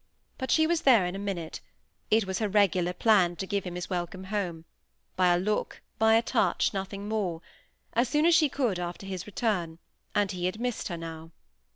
But 0.39 0.49
she 0.49 0.65
was 0.65 0.81
there 0.81 1.05
in 1.05 1.13
a 1.15 1.19
minute; 1.19 1.59
it 2.09 2.25
was 2.25 2.39
her 2.39 2.47
regular 2.49 2.91
plan 2.91 3.35
to 3.35 3.45
give 3.45 3.65
him 3.65 3.75
his 3.75 3.87
welcome 3.87 4.23
home—by 4.23 5.27
a 5.27 5.37
look, 5.37 5.83
by 5.99 6.15
a 6.15 6.23
touch, 6.23 6.73
nothing 6.73 7.07
more—as 7.07 8.09
soon 8.09 8.25
as 8.25 8.33
she 8.33 8.49
could 8.49 8.79
after 8.79 9.05
his 9.05 9.27
return, 9.27 9.77
and 10.15 10.31
he 10.31 10.45
had 10.45 10.59
missed 10.59 10.87
her 10.87 10.97
now. 10.97 11.29